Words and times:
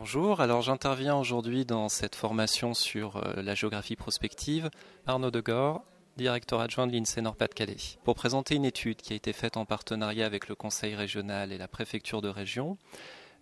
Bonjour, 0.00 0.40
alors 0.40 0.62
j'interviens 0.62 1.14
aujourd'hui 1.14 1.66
dans 1.66 1.90
cette 1.90 2.14
formation 2.14 2.72
sur 2.72 3.18
euh, 3.18 3.42
la 3.42 3.54
géographie 3.54 3.96
prospective. 3.96 4.70
Arnaud 5.06 5.30
Degore, 5.30 5.84
directeur 6.16 6.60
adjoint 6.60 6.86
de 6.86 6.92
l'INSEE 6.92 7.20
Nord-Pas-de-Calais, 7.20 7.76
pour 8.02 8.14
présenter 8.14 8.54
une 8.54 8.64
étude 8.64 8.96
qui 8.96 9.12
a 9.12 9.16
été 9.16 9.34
faite 9.34 9.58
en 9.58 9.66
partenariat 9.66 10.24
avec 10.24 10.48
le 10.48 10.54
Conseil 10.54 10.94
régional 10.94 11.52
et 11.52 11.58
la 11.58 11.68
préfecture 11.68 12.22
de 12.22 12.30
région 12.30 12.78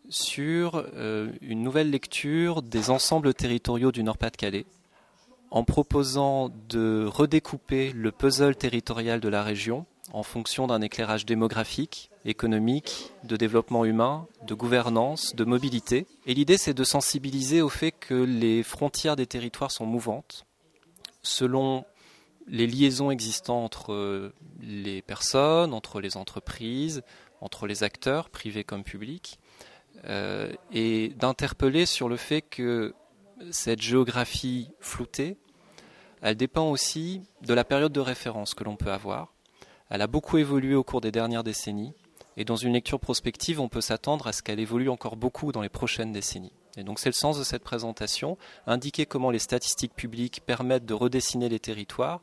sur 0.08 0.84
euh, 0.96 1.30
une 1.42 1.62
nouvelle 1.62 1.92
lecture 1.92 2.61
des 2.63 2.90
ensembles 2.90 3.35
territoriaux 3.35 3.93
du 3.93 4.03
Nord-Pas-de-Calais 4.03 4.67
en 5.53 5.63
proposant 5.63 6.51
de 6.69 7.06
redécouper 7.06 7.93
le 7.93 8.11
puzzle 8.11 8.56
territorial 8.56 9.21
de 9.21 9.29
la 9.29 9.45
région 9.45 9.87
en 10.13 10.22
fonction 10.22 10.67
d'un 10.67 10.81
éclairage 10.81 11.27
démographique, 11.27 12.11
économique, 12.25 13.13
de 13.25 13.37
développement 13.37 13.85
humain, 13.85 14.27
de 14.47 14.54
gouvernance, 14.54 15.35
de 15.35 15.45
mobilité. 15.45 16.07
Et 16.27 16.34
l'idée, 16.34 16.57
c'est 16.57 16.75
de 16.75 16.84
sensibiliser 16.84 17.62
au 17.62 17.69
fait 17.69 17.93
que 17.93 18.15
les 18.15 18.63
frontières 18.63 19.16
des 19.16 19.27
territoires 19.27 19.71
sont 19.71 19.87
mouvantes, 19.87 20.47
selon 21.23 21.85
les 22.47 22.66
liaisons 22.66 23.11
existantes 23.11 23.65
entre 23.65 24.33
les 24.61 25.02
personnes, 25.02 25.75
entre 25.75 26.01
les 26.01 26.16
entreprises, 26.16 27.02
entre 27.41 27.66
les 27.66 27.83
acteurs, 27.83 28.30
privés 28.30 28.65
comme 28.65 28.85
publics, 28.85 29.38
euh, 30.07 30.52
et 30.73 31.09
d'interpeller 31.16 31.87
sur 31.87 32.09
le 32.09 32.16
fait 32.16 32.41
que 32.41 32.95
cette 33.51 33.80
géographie 33.80 34.71
floutée, 34.80 35.37
elle 36.23 36.37
dépend 36.37 36.71
aussi 36.71 37.23
de 37.43 37.55
la 37.55 37.65
période 37.65 37.93
de 37.93 38.01
référence 38.01 38.55
que 38.55 38.65
l'on 38.65 38.77
peut 38.77 38.91
avoir. 38.91 39.33
Elle 39.91 40.02
a 40.02 40.06
beaucoup 40.06 40.38
évolué 40.38 40.74
au 40.74 40.84
cours 40.84 41.01
des 41.01 41.12
dernières 41.12 41.45
décennies, 41.45 41.95
et 42.37 42.45
dans 42.45 42.56
une 42.56 42.74
lecture 42.74 43.01
prospective, 43.01 43.60
on 43.60 43.69
peut 43.69 43.80
s'attendre 43.80 44.27
à 44.27 44.33
ce 44.33 44.42
qu'elle 44.42 44.60
évolue 44.60 44.91
encore 44.91 45.16
beaucoup 45.16 45.51
dans 45.51 45.62
les 45.62 45.69
prochaines 45.69 46.12
décennies. 46.12 46.52
Et 46.77 46.84
donc 46.84 47.01
c'est 47.01 47.09
le 47.09 47.15
sens 47.15 47.38
de 47.38 47.45
cette 47.45 47.65
présentation, 47.65 48.38
indiquer 48.66 49.06
comment 49.06 49.30
les 49.30 49.41
statistiques 49.41 49.95
publiques 49.95 50.43
permettent 50.46 50.87
de 50.87 50.95
redessiner 50.95 51.48
les 51.48 51.59
territoires, 51.59 52.21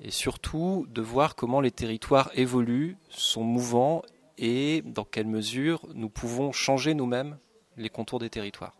et 0.00 0.10
surtout 0.10 0.86
de 0.90 1.00
voir 1.00 1.36
comment 1.36 1.60
les 1.60 1.70
territoires 1.70 2.30
évoluent, 2.34 2.98
sont 3.08 3.44
mouvants, 3.44 4.02
et 4.36 4.82
dans 4.84 5.04
quelle 5.04 5.26
mesure 5.26 5.86
nous 5.94 6.10
pouvons 6.10 6.52
changer 6.52 6.92
nous-mêmes 6.92 7.38
les 7.76 7.88
contours 7.88 8.18
des 8.18 8.28
territoires. 8.28 8.76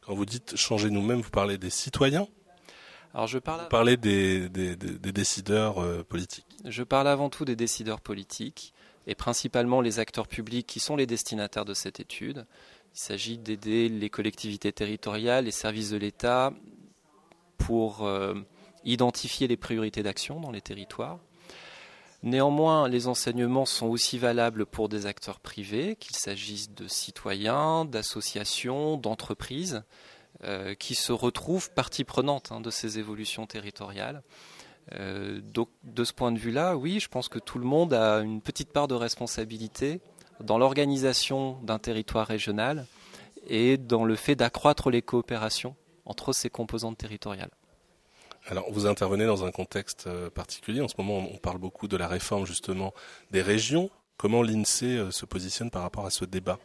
Quand 0.00 0.14
vous 0.14 0.26
dites 0.26 0.56
changer 0.56 0.90
nous-mêmes, 0.90 1.20
vous 1.20 1.30
parlez 1.30 1.58
des 1.58 1.70
citoyens? 1.70 2.26
Alors 3.14 3.26
je 3.26 3.38
parle. 3.38 3.62
Vous 3.62 3.68
parlez 3.68 3.96
des, 3.96 4.48
décideurs 4.48 5.78
euh, 5.78 6.02
politiques? 6.02 6.47
Je 6.68 6.82
parle 6.82 7.08
avant 7.08 7.30
tout 7.30 7.46
des 7.46 7.56
décideurs 7.56 8.00
politiques 8.00 8.74
et 9.06 9.14
principalement 9.14 9.80
les 9.80 10.00
acteurs 10.00 10.28
publics 10.28 10.66
qui 10.66 10.80
sont 10.80 10.96
les 10.96 11.06
destinataires 11.06 11.64
de 11.64 11.72
cette 11.72 11.98
étude. 11.98 12.44
Il 12.94 12.98
s'agit 12.98 13.38
d'aider 13.38 13.88
les 13.88 14.10
collectivités 14.10 14.72
territoriales, 14.72 15.46
les 15.46 15.50
services 15.50 15.90
de 15.90 15.96
l'État 15.96 16.52
pour 17.56 18.04
euh, 18.04 18.34
identifier 18.84 19.48
les 19.48 19.56
priorités 19.56 20.02
d'action 20.02 20.40
dans 20.40 20.50
les 20.50 20.60
territoires. 20.60 21.18
Néanmoins, 22.22 22.86
les 22.88 23.06
enseignements 23.06 23.64
sont 23.64 23.86
aussi 23.86 24.18
valables 24.18 24.66
pour 24.66 24.90
des 24.90 25.06
acteurs 25.06 25.40
privés, 25.40 25.96
qu'il 25.96 26.16
s'agisse 26.16 26.70
de 26.74 26.86
citoyens, 26.86 27.86
d'associations, 27.86 28.98
d'entreprises, 28.98 29.84
euh, 30.44 30.74
qui 30.74 30.94
se 30.94 31.12
retrouvent 31.12 31.70
partie 31.72 32.04
prenante 32.04 32.52
hein, 32.52 32.60
de 32.60 32.70
ces 32.70 32.98
évolutions 32.98 33.46
territoriales. 33.46 34.22
Euh, 34.94 35.40
donc, 35.40 35.68
de 35.84 36.04
ce 36.04 36.12
point 36.12 36.32
de 36.32 36.38
vue-là, 36.38 36.76
oui, 36.76 37.00
je 37.00 37.08
pense 37.08 37.28
que 37.28 37.38
tout 37.38 37.58
le 37.58 37.64
monde 37.64 37.92
a 37.92 38.18
une 38.18 38.40
petite 38.40 38.72
part 38.72 38.88
de 38.88 38.94
responsabilité 38.94 40.00
dans 40.40 40.58
l'organisation 40.58 41.58
d'un 41.62 41.78
territoire 41.78 42.26
régional 42.26 42.86
et 43.46 43.76
dans 43.76 44.04
le 44.04 44.14
fait 44.14 44.34
d'accroître 44.34 44.90
les 44.90 45.02
coopérations 45.02 45.76
entre 46.04 46.32
ces 46.32 46.50
composantes 46.50 46.98
territoriales. 46.98 47.50
Alors, 48.46 48.70
vous 48.70 48.86
intervenez 48.86 49.26
dans 49.26 49.44
un 49.44 49.50
contexte 49.50 50.06
euh, 50.06 50.30
particulier. 50.30 50.80
En 50.80 50.88
ce 50.88 50.94
moment, 50.96 51.28
on 51.30 51.36
parle 51.36 51.58
beaucoup 51.58 51.86
de 51.86 51.96
la 51.96 52.08
réforme 52.08 52.46
justement 52.46 52.94
des 53.30 53.42
régions. 53.42 53.90
Comment 54.16 54.42
l'INSEE 54.42 54.96
euh, 54.96 55.10
se 55.10 55.26
positionne 55.26 55.70
par 55.70 55.82
rapport 55.82 56.06
à 56.06 56.10
ce 56.10 56.24
débat? 56.24 56.58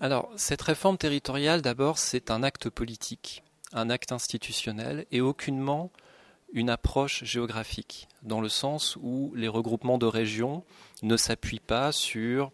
Alors, 0.00 0.30
cette 0.36 0.62
réforme 0.62 0.98
territoriale, 0.98 1.62
d'abord, 1.62 1.98
c'est 1.98 2.30
un 2.30 2.42
acte 2.42 2.70
politique, 2.70 3.42
un 3.72 3.90
acte 3.90 4.12
institutionnel 4.12 5.04
et 5.10 5.20
aucunement 5.20 5.90
une 6.52 6.70
approche 6.70 7.24
géographique, 7.24 8.08
dans 8.22 8.40
le 8.40 8.48
sens 8.48 8.96
où 9.00 9.32
les 9.34 9.48
regroupements 9.48 9.98
de 9.98 10.06
régions 10.06 10.64
ne 11.02 11.16
s'appuient 11.16 11.60
pas 11.60 11.92
sur 11.92 12.52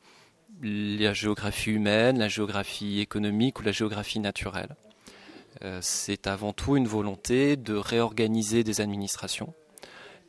la 0.63 1.13
géographie 1.13 1.71
humaine, 1.71 2.19
la 2.19 2.29
géographie 2.29 3.01
économique 3.01 3.61
ou 3.61 3.63
la 3.63 3.73
géographie 3.73 4.21
naturelle. 4.21 4.77
Euh, 5.63 5.79
c'est 5.83 6.27
avant 6.27 6.53
tout 6.53 6.77
une 6.77 6.87
volonté 6.87 7.57
de 7.57 7.75
réorganiser 7.75 8.65
des 8.65 8.81
administrations 8.81 9.55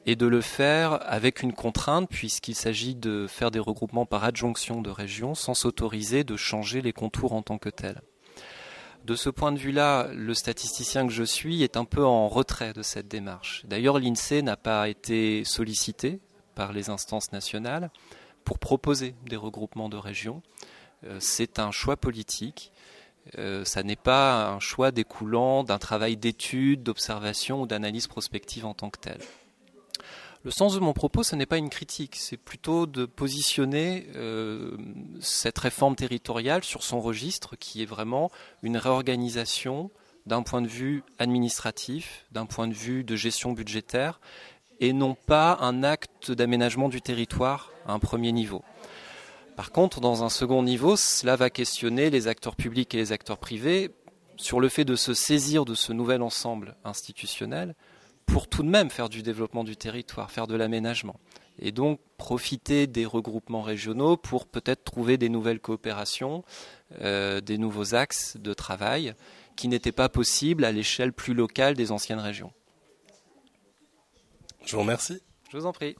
et 0.05 0.15
de 0.15 0.25
le 0.25 0.39
faire 0.39 0.99
avec 1.01 1.43
une 1.43 1.53
contrainte 1.53 2.09
puisqu'il 2.09 2.55
s'agit 2.55 2.95
de 2.95 3.27
faire 3.27 3.51
des 3.51 3.59
regroupements 3.59 4.05
par 4.05 4.23
adjonction 4.23 4.81
de 4.81 4.89
régions 4.89 5.35
sans 5.35 5.53
s'autoriser 5.53 6.23
de 6.23 6.37
changer 6.37 6.81
les 6.81 6.93
contours 6.93 7.33
en 7.33 7.41
tant 7.41 7.57
que 7.57 7.69
tels. 7.69 8.01
De 9.07 9.15
ce 9.15 9.29
point 9.29 9.53
de 9.53 9.57
vue-là, 9.57 10.09
le 10.13 10.33
statisticien 10.33 11.07
que 11.07 11.13
je 11.13 11.23
suis 11.23 11.63
est 11.63 11.77
un 11.77 11.85
peu 11.85 12.05
en 12.05 12.27
retrait 12.27 12.73
de 12.73 12.81
cette 12.81 13.07
démarche. 13.07 13.63
D'ailleurs, 13.65 13.99
l'INSEE 13.99 14.41
n'a 14.41 14.57
pas 14.57 14.89
été 14.89 15.45
sollicité 15.45 16.19
par 16.55 16.73
les 16.73 16.89
instances 16.89 17.31
nationales 17.31 17.89
pour 18.43 18.59
proposer 18.59 19.15
des 19.25 19.37
regroupements 19.37 19.87
de 19.87 19.95
régions. 19.95 20.43
Euh, 21.05 21.19
c'est 21.21 21.57
un 21.57 21.71
choix 21.71 21.95
politique 21.95 22.73
euh, 23.37 23.65
ça 23.65 23.83
n'est 23.83 23.97
pas 23.97 24.49
un 24.49 24.59
choix 24.59 24.91
découlant 24.91 25.63
d'un 25.63 25.79
travail 25.79 26.15
d'étude, 26.17 26.83
d'observation 26.83 27.61
ou 27.61 27.67
d'analyse 27.67 28.07
prospective 28.07 28.65
en 28.65 28.73
tant 28.73 28.89
que 28.89 28.99
tel. 28.99 29.19
Le 30.43 30.51
sens 30.51 30.75
de 30.75 30.79
mon 30.79 30.93
propos, 30.93 31.23
ce 31.23 31.35
n'est 31.35 31.45
pas 31.45 31.57
une 31.57 31.69
critique, 31.69 32.15
c'est 32.15 32.37
plutôt 32.37 32.85
de 32.85 33.05
positionner 33.05 34.07
euh, 34.15 34.77
cette 35.21 35.57
réforme 35.57 35.95
territoriale 35.95 36.63
sur 36.63 36.83
son 36.83 36.99
registre, 36.99 37.55
qui 37.55 37.81
est 37.81 37.85
vraiment 37.85 38.31
une 38.63 38.77
réorganisation 38.77 39.91
d'un 40.25 40.43
point 40.43 40.61
de 40.61 40.67
vue 40.67 41.03
administratif, 41.19 42.25
d'un 42.31 42.45
point 42.45 42.67
de 42.67 42.73
vue 42.73 43.03
de 43.03 43.15
gestion 43.15 43.53
budgétaire, 43.53 44.19
et 44.79 44.93
non 44.93 45.15
pas 45.15 45.57
un 45.61 45.83
acte 45.83 46.31
d'aménagement 46.31 46.89
du 46.89 47.01
territoire 47.01 47.71
à 47.85 47.93
un 47.93 47.99
premier 47.99 48.31
niveau. 48.31 48.63
Par 49.55 49.71
contre, 49.71 50.01
dans 50.01 50.23
un 50.23 50.29
second 50.29 50.61
niveau, 50.61 50.95
cela 50.95 51.35
va 51.35 51.49
questionner 51.49 52.09
les 52.09 52.27
acteurs 52.27 52.55
publics 52.55 52.93
et 52.93 52.97
les 52.97 53.11
acteurs 53.11 53.39
privés 53.39 53.91
sur 54.35 54.59
le 54.59 54.69
fait 54.69 54.85
de 54.85 54.95
se 54.95 55.15
saisir 55.15 55.65
de 55.65 55.73
ce 55.73 55.93
nouvel 55.93 56.21
ensemble 56.21 56.75
institutionnel 56.83 57.73
pour 58.27 58.47
tout 58.47 58.61
de 58.61 58.69
même 58.69 58.91
faire 58.91 59.09
du 59.09 59.23
développement 59.23 59.63
du 59.63 59.75
territoire, 59.75 60.29
faire 60.29 60.45
de 60.45 60.55
l'aménagement. 60.55 61.19
Et 61.59 61.71
donc 61.71 61.99
profiter 62.17 62.87
des 62.87 63.05
regroupements 63.05 63.61
régionaux 63.61 64.17
pour 64.17 64.45
peut-être 64.47 64.83
trouver 64.83 65.17
des 65.17 65.29
nouvelles 65.29 65.59
coopérations, 65.59 66.43
euh, 67.01 67.41
des 67.41 67.57
nouveaux 67.57 67.95
axes 67.95 68.37
de 68.37 68.53
travail 68.53 69.13
qui 69.55 69.67
n'étaient 69.67 69.91
pas 69.91 70.09
possibles 70.09 70.65
à 70.65 70.71
l'échelle 70.71 71.13
plus 71.13 71.33
locale 71.33 71.75
des 71.75 71.91
anciennes 71.91 72.19
régions. 72.19 72.51
Je 74.65 74.75
vous 74.75 74.81
remercie. 74.81 75.21
Je 75.51 75.57
vous 75.57 75.65
en 75.65 75.73
prie. 75.73 75.95